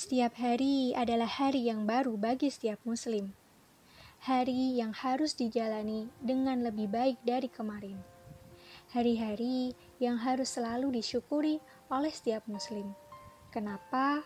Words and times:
Setiap 0.00 0.32
hari 0.40 0.96
adalah 0.96 1.28
hari 1.28 1.68
yang 1.68 1.84
baru 1.84 2.16
bagi 2.16 2.48
setiap 2.48 2.80
Muslim, 2.88 3.36
hari 4.24 4.80
yang 4.80 4.96
harus 4.96 5.36
dijalani 5.36 6.08
dengan 6.24 6.64
lebih 6.64 6.88
baik 6.88 7.20
dari 7.20 7.52
kemarin, 7.52 8.00
hari-hari 8.96 9.76
yang 10.00 10.16
harus 10.16 10.56
selalu 10.56 10.96
disyukuri 10.96 11.60
oleh 11.92 12.08
setiap 12.08 12.40
Muslim. 12.48 12.96
Kenapa? 13.52 14.24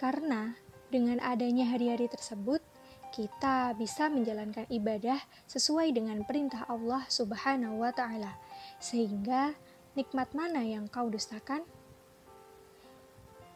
Karena 0.00 0.56
dengan 0.88 1.20
adanya 1.20 1.68
hari-hari 1.68 2.08
tersebut, 2.08 2.64
kita 3.12 3.76
bisa 3.76 4.08
menjalankan 4.08 4.64
ibadah 4.72 5.20
sesuai 5.52 5.92
dengan 5.92 6.24
perintah 6.24 6.64
Allah 6.64 7.04
Subhanahu 7.12 7.84
wa 7.84 7.92
Ta'ala, 7.92 8.40
sehingga 8.80 9.52
nikmat 9.92 10.32
mana 10.32 10.64
yang 10.64 10.88
kau 10.88 11.12
dustakan? 11.12 11.60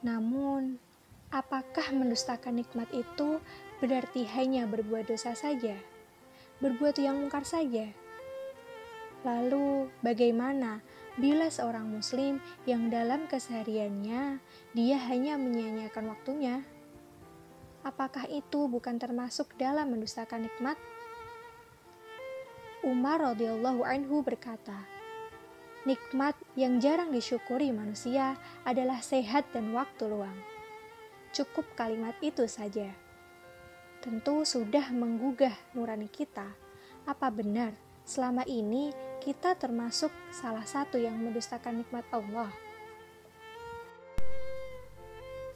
Namun, 0.05 0.86
apakah 1.31 1.91
mendustakan 1.95 2.61
nikmat 2.61 2.91
itu 2.95 3.41
berarti 3.79 4.27
hanya 4.37 4.69
berbuat 4.69 5.11
dosa 5.11 5.33
saja? 5.33 5.79
Berbuat 6.63 6.97
yang 6.99 7.21
mungkar 7.21 7.45
saja? 7.45 7.91
Lalu, 9.25 9.91
bagaimana 10.01 10.81
bila 11.19 11.49
seorang 11.49 11.89
Muslim 11.89 12.39
yang 12.69 12.93
dalam 12.93 13.27
kesehariannya 13.27 14.39
dia 14.77 14.97
hanya 15.09 15.35
menyia-nyiakan 15.41 16.07
waktunya? 16.13 16.63
apakah 17.87 18.27
itu 18.27 18.67
bukan 18.67 18.99
termasuk 18.99 19.55
dalam 19.55 19.95
mendustakan 19.95 20.51
nikmat? 20.51 20.75
Umar 22.83 23.23
radhiyallahu 23.23 23.87
anhu 23.87 24.27
berkata, 24.27 24.83
nikmat 25.87 26.35
yang 26.59 26.83
jarang 26.83 27.15
disyukuri 27.15 27.71
manusia 27.71 28.35
adalah 28.67 28.99
sehat 28.99 29.47
dan 29.55 29.71
waktu 29.71 30.11
luang. 30.11 30.35
Cukup 31.37 31.69
kalimat 31.77 32.17
itu 32.25 32.49
saja. 32.49 32.97
Tentu 34.01 34.49
sudah 34.49 34.89
menggugah 34.89 35.53
nurani 35.77 36.09
kita. 36.09 36.49
Apa 37.05 37.29
benar 37.29 37.77
selama 38.09 38.41
ini 38.49 38.97
kita 39.21 39.53
termasuk 39.53 40.09
salah 40.33 40.65
satu 40.65 40.97
yang 40.97 41.13
mendustakan 41.21 41.85
nikmat 41.85 42.09
Allah? 42.09 42.49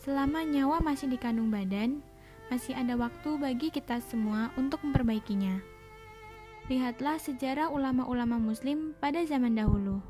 Selama 0.05 0.45
nyawa 0.45 0.85
masih 0.85 1.09
dikandung 1.09 1.49
badan, 1.49 2.05
masih 2.53 2.77
ada 2.77 3.01
waktu 3.01 3.41
bagi 3.41 3.73
kita 3.73 4.05
semua 4.05 4.53
untuk 4.61 4.85
memperbaikinya. 4.85 5.65
Lihatlah 6.69 7.17
sejarah 7.17 7.73
ulama-ulama 7.73 8.37
muslim 8.37 8.93
pada 9.01 9.25
zaman 9.25 9.57
dahulu. 9.57 10.05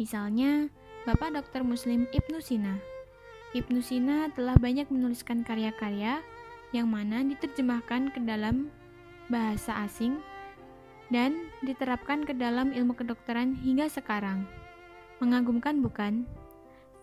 Misalnya, 0.00 0.72
Bapak 1.04 1.36
Dr. 1.36 1.68
Muslim 1.68 2.08
Ibnu 2.16 2.40
Sina. 2.40 2.91
Ibnu 3.52 3.84
Sina 3.84 4.32
telah 4.32 4.56
banyak 4.56 4.88
menuliskan 4.88 5.44
karya-karya 5.44 6.24
yang 6.72 6.88
mana 6.88 7.20
diterjemahkan 7.20 8.16
ke 8.16 8.20
dalam 8.24 8.72
bahasa 9.28 9.76
asing 9.84 10.16
dan 11.12 11.52
diterapkan 11.60 12.24
ke 12.24 12.32
dalam 12.32 12.72
ilmu 12.72 12.96
kedokteran 12.96 13.52
hingga 13.60 13.92
sekarang. 13.92 14.48
Mengagumkan 15.20 15.84
bukan? 15.84 16.24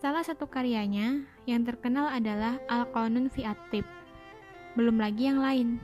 Salah 0.02 0.26
satu 0.26 0.50
karyanya 0.50 1.22
yang 1.46 1.62
terkenal 1.62 2.10
adalah 2.10 2.58
Al-Qanun 2.66 3.30
fi 3.30 3.46
At-Tib 3.46 4.00
belum 4.78 5.02
lagi 5.02 5.26
yang 5.26 5.42
lain. 5.42 5.82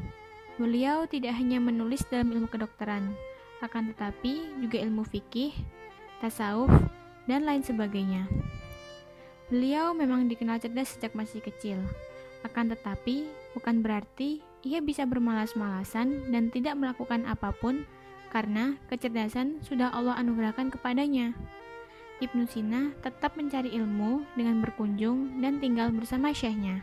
Beliau 0.57 1.05
tidak 1.11 1.37
hanya 1.37 1.59
menulis 1.59 2.07
dalam 2.09 2.33
ilmu 2.33 2.49
kedokteran, 2.49 3.13
akan 3.61 3.93
tetapi 3.93 4.63
juga 4.63 4.81
ilmu 4.81 5.05
fikih, 5.05 5.53
tasawuf, 6.23 6.71
dan 7.29 7.45
lain 7.45 7.61
sebagainya. 7.61 8.25
Beliau 9.47 9.95
memang 9.95 10.27
dikenal 10.27 10.59
cerdas 10.59 10.99
sejak 10.99 11.15
masih 11.15 11.39
kecil, 11.39 11.79
akan 12.43 12.75
tetapi 12.75 13.31
bukan 13.55 13.79
berarti 13.79 14.43
ia 14.67 14.83
bisa 14.83 15.07
bermalas-malasan 15.07 16.35
dan 16.35 16.51
tidak 16.51 16.75
melakukan 16.75 17.23
apa 17.31 17.55
pun 17.55 17.87
karena 18.35 18.75
kecerdasan 18.91 19.63
sudah 19.63 19.95
Allah 19.95 20.19
anugerahkan 20.19 20.75
kepadanya. 20.75 21.31
Ibnu 22.19 22.49
Sina 22.51 22.91
tetap 23.07 23.39
mencari 23.39 23.71
ilmu 23.77 24.25
dengan 24.35 24.59
berkunjung 24.65 25.39
dan 25.39 25.63
tinggal 25.63 25.95
bersama 25.95 26.35
syekhnya. 26.35 26.83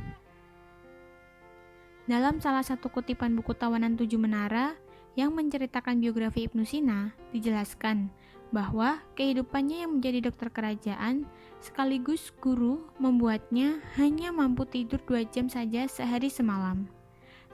Dalam 2.08 2.40
salah 2.40 2.64
satu 2.64 2.88
kutipan 2.88 3.36
buku 3.36 3.52
Tawanan 3.56 4.00
Tujuh 4.00 4.20
Menara 4.20 4.76
yang 5.20 5.36
menceritakan 5.36 6.00
biografi 6.00 6.46
Ibnu 6.48 6.64
Sina, 6.64 7.12
dijelaskan 7.36 8.08
bahwa 8.53 9.02
kehidupannya 9.18 9.84
yang 9.84 9.97
menjadi 9.97 10.30
dokter 10.30 10.53
kerajaan 10.53 11.25
sekaligus 11.58 12.30
guru 12.38 12.86
membuatnya 13.02 13.81
hanya 13.97 14.30
mampu 14.30 14.69
tidur 14.69 15.02
dua 15.09 15.25
jam 15.25 15.50
saja 15.50 15.90
sehari 15.90 16.30
semalam. 16.30 16.86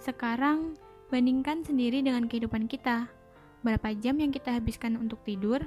Sekarang, 0.04 0.76
bandingkan 1.08 1.64
sendiri 1.64 2.04
dengan 2.04 2.28
kehidupan 2.28 2.68
kita. 2.68 3.08
Berapa 3.64 3.96
jam 3.96 4.20
yang 4.20 4.36
kita 4.36 4.52
habiskan 4.56 5.00
untuk 5.00 5.24
tidur, 5.24 5.64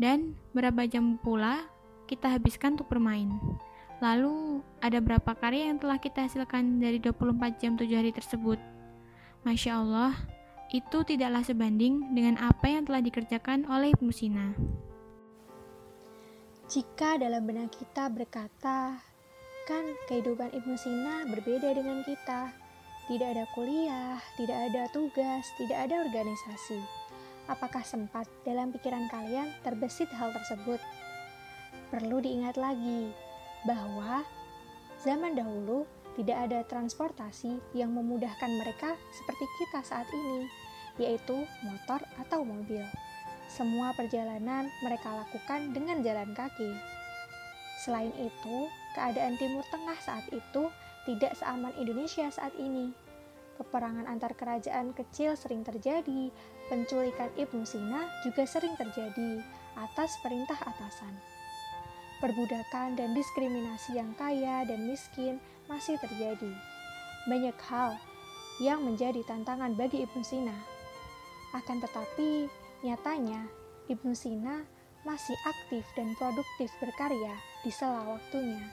dan 0.00 0.36
berapa 0.56 0.88
jam 0.88 1.16
pula 1.20 1.64
kita 2.04 2.28
habiskan 2.28 2.76
untuk 2.76 2.88
bermain. 2.88 3.28
Lalu, 4.00 4.64
ada 4.80 4.96
berapa 5.00 5.36
karya 5.36 5.68
yang 5.68 5.76
telah 5.76 6.00
kita 6.00 6.24
hasilkan 6.24 6.80
dari 6.80 6.96
24 6.96 7.60
jam 7.60 7.76
7 7.76 7.84
hari 7.92 8.12
tersebut? 8.12 8.56
Masya 9.44 9.76
Allah, 9.76 10.16
itu 10.70 11.02
tidaklah 11.02 11.42
sebanding 11.42 12.14
dengan 12.14 12.38
apa 12.38 12.70
yang 12.70 12.86
telah 12.86 13.02
dikerjakan 13.02 13.66
oleh 13.66 13.90
Ibnu 13.94 14.14
Sina. 14.14 14.54
Jika 16.70 17.18
dalam 17.18 17.42
benak 17.50 17.74
kita 17.74 18.06
berkata, 18.06 19.02
kan 19.66 19.84
kehidupan 20.06 20.54
Ibnu 20.54 20.78
Sina 20.78 21.26
berbeda 21.26 21.74
dengan 21.74 22.06
kita. 22.06 22.54
Tidak 23.10 23.26
ada 23.26 23.42
kuliah, 23.58 24.22
tidak 24.38 24.70
ada 24.70 24.86
tugas, 24.94 25.42
tidak 25.58 25.90
ada 25.90 26.06
organisasi. 26.06 26.78
Apakah 27.50 27.82
sempat 27.82 28.30
dalam 28.46 28.70
pikiran 28.70 29.10
kalian 29.10 29.50
terbesit 29.66 30.06
hal 30.14 30.30
tersebut? 30.30 30.78
Perlu 31.90 32.22
diingat 32.22 32.54
lagi, 32.54 33.10
bahwa 33.66 34.22
zaman 35.02 35.34
dahulu 35.34 35.82
tidak 36.20 36.52
ada 36.52 36.60
transportasi 36.68 37.56
yang 37.72 37.96
memudahkan 37.96 38.52
mereka 38.60 38.92
seperti 39.08 39.44
kita 39.56 39.80
saat 39.80 40.04
ini, 40.12 40.44
yaitu 41.00 41.48
motor 41.64 42.04
atau 42.20 42.44
mobil. 42.44 42.84
Semua 43.48 43.96
perjalanan 43.96 44.68
mereka 44.84 45.16
lakukan 45.16 45.72
dengan 45.72 46.04
jalan 46.04 46.36
kaki. 46.36 46.76
Selain 47.80 48.12
itu, 48.20 48.56
keadaan 48.92 49.40
Timur 49.40 49.64
Tengah 49.72 49.96
saat 50.04 50.28
itu 50.28 50.68
tidak 51.08 51.32
seaman 51.40 51.72
Indonesia 51.80 52.28
saat 52.28 52.52
ini. 52.60 52.92
Peperangan 53.56 54.04
antar 54.04 54.36
kerajaan 54.36 54.92
kecil 54.92 55.40
sering 55.40 55.64
terjadi, 55.64 56.28
penculikan 56.68 57.32
Ibnu 57.40 57.64
Sina 57.64 58.04
juga 58.20 58.44
sering 58.44 58.76
terjadi 58.76 59.40
atas 59.80 60.20
perintah 60.20 60.60
atasan 60.60 61.39
perbudakan 62.20 62.94
dan 62.94 63.16
diskriminasi 63.16 63.96
yang 63.96 64.12
kaya 64.14 64.62
dan 64.68 64.86
miskin 64.86 65.40
masih 65.66 65.96
terjadi. 65.98 66.52
Banyak 67.26 67.56
hal 67.66 67.96
yang 68.60 68.84
menjadi 68.84 69.24
tantangan 69.24 69.72
bagi 69.72 70.04
Ibnu 70.04 70.20
Sina. 70.20 70.54
Akan 71.56 71.80
tetapi, 71.80 72.46
nyatanya 72.84 73.48
Ibnu 73.88 74.12
Sina 74.12 74.62
masih 75.02 75.34
aktif 75.48 75.82
dan 75.96 76.12
produktif 76.20 76.68
berkarya 76.76 77.34
di 77.64 77.72
sela 77.72 78.04
waktunya. 78.04 78.68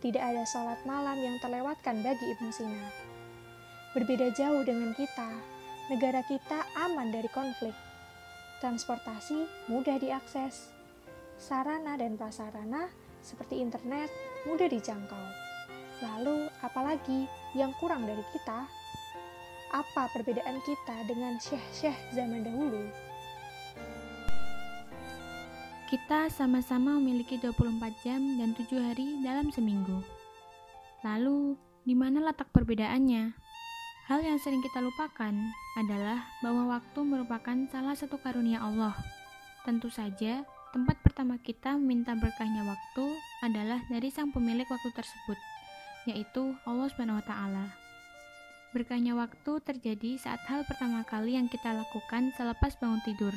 Tidak 0.00 0.22
ada 0.22 0.46
sholat 0.48 0.80
malam 0.86 1.18
yang 1.18 1.36
terlewatkan 1.42 2.00
bagi 2.00 2.24
Ibnu 2.38 2.50
Sina. 2.54 2.86
Berbeda 3.92 4.30
jauh 4.32 4.62
dengan 4.62 4.94
kita, 4.94 5.28
negara 5.90 6.22
kita 6.24 6.62
aman 6.78 7.10
dari 7.10 7.26
konflik. 7.34 7.74
Transportasi 8.62 9.66
mudah 9.66 9.98
diakses, 9.98 10.79
sarana 11.40 11.96
dan 11.96 12.20
prasarana 12.20 12.92
seperti 13.24 13.64
internet 13.64 14.12
mudah 14.44 14.68
dijangkau. 14.68 15.24
Lalu, 16.04 16.52
apalagi 16.60 17.24
yang 17.56 17.72
kurang 17.80 18.04
dari 18.04 18.20
kita? 18.36 18.68
Apa 19.72 20.12
perbedaan 20.12 20.60
kita 20.60 20.96
dengan 21.08 21.40
syekh-syekh 21.40 21.96
zaman 22.12 22.44
dahulu? 22.44 22.84
Kita 25.88 26.30
sama-sama 26.30 27.00
memiliki 27.00 27.40
24 27.40 28.04
jam 28.04 28.20
dan 28.38 28.54
7 28.54 28.78
hari 28.78 29.24
dalam 29.24 29.50
seminggu. 29.50 30.04
Lalu, 31.02 31.56
di 31.82 31.96
mana 31.96 32.20
letak 32.30 32.52
perbedaannya? 32.52 33.32
Hal 34.06 34.20
yang 34.22 34.38
sering 34.42 34.62
kita 34.62 34.82
lupakan 34.82 35.34
adalah 35.78 36.26
bahwa 36.44 36.78
waktu 36.78 37.00
merupakan 37.02 37.56
salah 37.70 37.94
satu 37.94 38.18
karunia 38.18 38.58
Allah. 38.62 38.94
Tentu 39.62 39.86
saja, 39.86 40.42
Tempat 40.70 41.02
pertama 41.02 41.34
kita 41.42 41.74
meminta 41.74 42.14
berkahnya 42.14 42.62
waktu 42.62 43.06
adalah 43.42 43.82
dari 43.90 44.06
sang 44.06 44.30
pemilik 44.30 44.66
waktu 44.70 44.94
tersebut, 44.94 45.38
yaitu 46.06 46.54
Allah 46.62 46.86
Subhanahu 46.86 47.18
wa 47.18 47.26
taala. 47.26 47.66
Berkahnya 48.70 49.18
waktu 49.18 49.58
terjadi 49.66 50.14
saat 50.14 50.38
hal 50.46 50.62
pertama 50.62 51.02
kali 51.02 51.34
yang 51.34 51.50
kita 51.50 51.74
lakukan 51.74 52.30
selepas 52.38 52.78
bangun 52.78 53.02
tidur. 53.02 53.34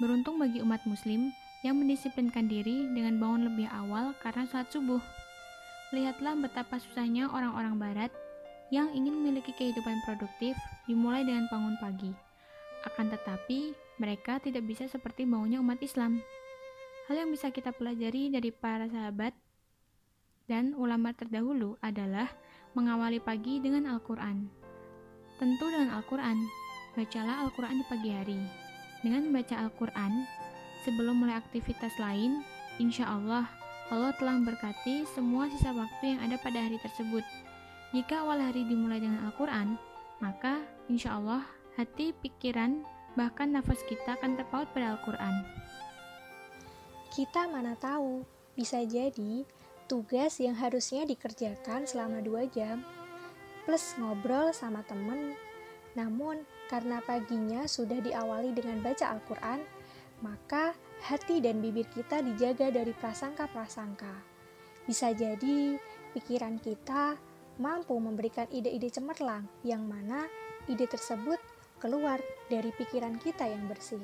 Beruntung 0.00 0.40
bagi 0.40 0.64
umat 0.64 0.80
muslim 0.88 1.28
yang 1.60 1.76
mendisiplinkan 1.76 2.48
diri 2.48 2.88
dengan 2.96 3.20
bangun 3.20 3.52
lebih 3.52 3.68
awal 3.68 4.16
karena 4.24 4.48
saat 4.48 4.72
subuh. 4.72 5.02
lihatlah 5.88 6.36
betapa 6.36 6.76
susahnya 6.76 7.32
orang-orang 7.32 7.80
barat 7.80 8.12
yang 8.68 8.92
ingin 8.92 9.16
memiliki 9.16 9.56
kehidupan 9.56 10.04
produktif 10.04 10.52
dimulai 10.84 11.24
dengan 11.24 11.48
bangun 11.48 11.76
pagi. 11.80 12.12
Akan 12.84 13.08
tetapi, 13.08 13.72
mereka 13.98 14.38
tidak 14.38 14.64
bisa 14.64 14.86
seperti 14.86 15.26
maunya 15.26 15.58
umat 15.58 15.82
Islam. 15.82 16.22
Hal 17.10 17.26
yang 17.26 17.30
bisa 17.34 17.50
kita 17.50 17.74
pelajari 17.74 18.30
dari 18.30 18.50
para 18.54 18.86
sahabat 18.86 19.34
dan 20.48 20.72
ulama 20.78 21.12
terdahulu 21.12 21.76
adalah 21.84 22.32
mengawali 22.72 23.20
pagi 23.20 23.60
dengan 23.60 23.90
Al-Quran. 23.90 24.48
Tentu 25.36 25.66
dengan 25.70 25.98
Al-Quran, 26.00 26.38
bacalah 26.96 27.46
Al-Quran 27.46 27.76
di 27.78 27.84
pagi 27.86 28.10
hari. 28.10 28.40
Dengan 29.04 29.30
membaca 29.30 29.54
Al-Quran, 29.60 30.26
sebelum 30.82 31.22
mulai 31.22 31.38
aktivitas 31.38 31.94
lain, 32.00 32.42
insya 32.82 33.06
Allah, 33.06 33.46
Allah 33.88 34.12
telah 34.18 34.34
memberkati 34.40 35.06
semua 35.14 35.46
sisa 35.48 35.70
waktu 35.72 36.16
yang 36.16 36.20
ada 36.24 36.36
pada 36.42 36.58
hari 36.58 36.76
tersebut. 36.82 37.22
Jika 37.94 38.20
awal 38.20 38.42
hari 38.42 38.68
dimulai 38.68 39.00
dengan 39.00 39.24
Al-Quran, 39.30 39.80
maka 40.20 40.60
insya 40.92 41.16
Allah 41.16 41.46
hati, 41.78 42.10
pikiran, 42.10 42.82
bahkan 43.18 43.50
nafas 43.50 43.82
kita 43.82 44.14
akan 44.14 44.38
terpaut 44.38 44.70
pada 44.70 44.94
Al-Quran. 44.94 45.42
Kita 47.10 47.50
mana 47.50 47.74
tahu, 47.74 48.22
bisa 48.54 48.78
jadi 48.86 49.42
tugas 49.90 50.38
yang 50.38 50.54
harusnya 50.54 51.02
dikerjakan 51.02 51.82
selama 51.82 52.22
dua 52.22 52.46
jam, 52.46 52.86
plus 53.66 53.98
ngobrol 53.98 54.54
sama 54.54 54.86
temen, 54.86 55.34
namun 55.98 56.46
karena 56.70 57.02
paginya 57.02 57.66
sudah 57.66 57.98
diawali 57.98 58.54
dengan 58.54 58.78
baca 58.86 59.10
Al-Quran, 59.10 59.66
maka 60.22 60.78
hati 61.02 61.42
dan 61.42 61.58
bibir 61.58 61.90
kita 61.90 62.22
dijaga 62.22 62.70
dari 62.70 62.94
prasangka-prasangka. 62.94 64.14
Bisa 64.86 65.10
jadi 65.10 65.74
pikiran 66.14 66.62
kita 66.62 67.18
mampu 67.58 67.98
memberikan 67.98 68.46
ide-ide 68.54 68.94
cemerlang 68.94 69.42
yang 69.66 69.82
mana 69.82 70.30
ide 70.70 70.86
tersebut 70.86 71.57
keluar 71.78 72.20
dari 72.50 72.70
pikiran 72.74 73.16
kita 73.22 73.46
yang 73.46 73.66
bersih. 73.70 74.02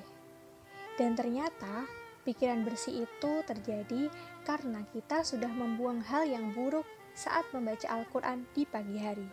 Dan 0.95 1.19
ternyata 1.19 1.87
pikiran 2.23 2.65
bersih 2.65 3.05
itu 3.05 3.33
terjadi 3.45 4.09
karena 4.47 4.87
kita 4.95 5.27
sudah 5.27 5.51
membuang 5.51 6.01
hal 6.01 6.25
yang 6.25 6.55
buruk 6.55 6.87
saat 7.15 7.47
membaca 7.55 7.87
Al-Quran 7.91 8.47
di 8.57 8.63
pagi 8.67 8.99
hari. 8.99 9.29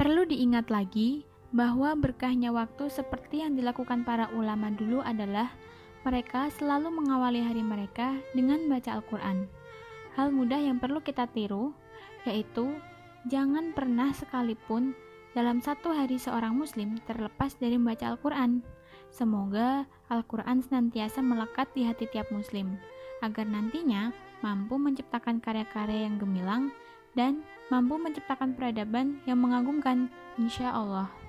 Perlu 0.00 0.24
diingat 0.24 0.72
lagi 0.72 1.28
bahwa 1.52 1.92
berkahnya 1.92 2.54
waktu 2.54 2.88
seperti 2.88 3.44
yang 3.44 3.52
dilakukan 3.58 4.06
para 4.06 4.32
ulama 4.32 4.72
dulu 4.72 5.04
adalah 5.04 5.52
mereka 6.00 6.48
selalu 6.56 6.88
mengawali 6.88 7.44
hari 7.44 7.60
mereka 7.60 8.16
dengan 8.32 8.64
baca 8.70 8.96
Al-Quran. 8.96 9.44
Hal 10.16 10.32
mudah 10.32 10.56
yang 10.56 10.80
perlu 10.80 11.04
kita 11.04 11.28
tiru 11.28 11.76
yaitu 12.24 12.72
jangan 13.28 13.76
pernah 13.76 14.12
sekalipun 14.16 14.96
dalam 15.36 15.62
satu 15.62 15.94
hari 15.94 16.18
seorang 16.18 16.56
muslim 16.56 16.98
terlepas 17.06 17.54
dari 17.60 17.78
membaca 17.78 18.10
Al-Quran. 18.10 18.64
Semoga 19.10 19.86
Al-Quran 20.08 20.62
senantiasa 20.62 21.22
melekat 21.22 21.70
di 21.74 21.86
hati 21.86 22.06
tiap 22.10 22.30
muslim, 22.30 22.78
agar 23.22 23.46
nantinya 23.46 24.14
mampu 24.40 24.78
menciptakan 24.80 25.42
karya-karya 25.42 26.08
yang 26.08 26.16
gemilang 26.16 26.70
dan 27.12 27.42
mampu 27.68 27.98
menciptakan 27.98 28.54
peradaban 28.54 29.18
yang 29.26 29.42
mengagumkan, 29.42 30.08
insya 30.38 30.70
Allah. 30.72 31.19